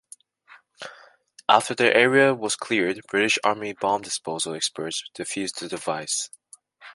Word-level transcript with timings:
After 1.47 1.75
the 1.75 1.95
area 1.95 2.33
was 2.33 2.55
cleared 2.55 3.01
British 3.07 3.37
Army 3.43 3.73
bomb 3.73 4.01
disposal 4.01 4.55
experts 4.55 5.03
defused 5.15 5.59
the 5.59 5.67
device. 5.69 6.31